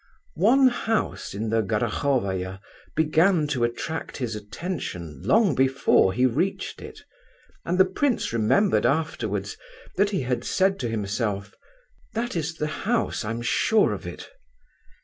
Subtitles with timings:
[0.41, 2.59] One house in the Gorohovaya
[2.95, 7.01] began to attract his attention long before he reached it,
[7.65, 9.57] and the prince remembered afterwards
[9.97, 11.53] that he had said to himself:
[12.15, 14.27] "That is the house, I'm sure of it."